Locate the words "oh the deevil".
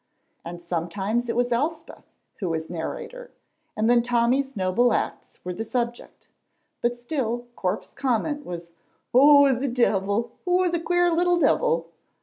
9.13-10.31